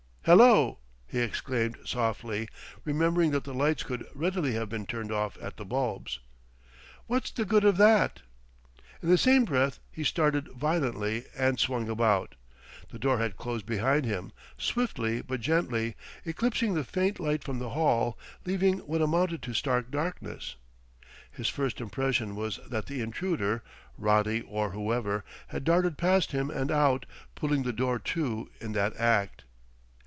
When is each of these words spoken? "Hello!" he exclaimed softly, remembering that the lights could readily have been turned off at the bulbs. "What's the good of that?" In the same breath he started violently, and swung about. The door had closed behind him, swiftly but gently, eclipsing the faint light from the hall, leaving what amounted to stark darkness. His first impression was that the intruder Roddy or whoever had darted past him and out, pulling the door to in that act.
"Hello!" 0.23 0.77
he 1.07 1.17
exclaimed 1.17 1.77
softly, 1.83 2.47
remembering 2.85 3.31
that 3.31 3.43
the 3.43 3.55
lights 3.55 3.81
could 3.81 4.05
readily 4.13 4.53
have 4.53 4.69
been 4.69 4.85
turned 4.85 5.11
off 5.11 5.35
at 5.41 5.57
the 5.57 5.65
bulbs. 5.65 6.19
"What's 7.07 7.31
the 7.31 7.43
good 7.43 7.63
of 7.63 7.77
that?" 7.77 8.21
In 9.01 9.09
the 9.09 9.17
same 9.17 9.45
breath 9.45 9.79
he 9.91 10.03
started 10.03 10.47
violently, 10.49 11.25
and 11.35 11.59
swung 11.59 11.89
about. 11.89 12.35
The 12.91 12.99
door 12.99 13.17
had 13.17 13.35
closed 13.35 13.65
behind 13.65 14.05
him, 14.05 14.31
swiftly 14.59 15.23
but 15.23 15.39
gently, 15.41 15.95
eclipsing 16.23 16.75
the 16.75 16.83
faint 16.83 17.19
light 17.19 17.43
from 17.43 17.57
the 17.57 17.69
hall, 17.69 18.15
leaving 18.45 18.77
what 18.85 19.01
amounted 19.01 19.41
to 19.41 19.55
stark 19.55 19.89
darkness. 19.89 20.55
His 21.31 21.49
first 21.49 21.81
impression 21.81 22.35
was 22.35 22.59
that 22.69 22.85
the 22.85 23.01
intruder 23.01 23.63
Roddy 23.97 24.41
or 24.43 24.69
whoever 24.69 25.25
had 25.47 25.63
darted 25.63 25.97
past 25.97 26.31
him 26.31 26.51
and 26.51 26.69
out, 26.71 27.07
pulling 27.33 27.63
the 27.63 27.73
door 27.73 27.97
to 27.97 28.51
in 28.59 28.73
that 28.73 28.95
act. 28.97 29.45